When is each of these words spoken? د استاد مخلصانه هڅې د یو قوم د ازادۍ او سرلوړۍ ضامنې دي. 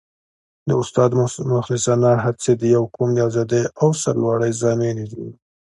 د 0.67 0.69
استاد 0.81 1.11
مخلصانه 1.55 2.11
هڅې 2.25 2.51
د 2.57 2.63
یو 2.75 2.83
قوم 2.95 3.09
د 3.15 3.19
ازادۍ 3.29 3.63
او 3.81 3.87
سرلوړۍ 4.01 4.51
ضامنې 4.61 5.05
دي. 5.11 5.27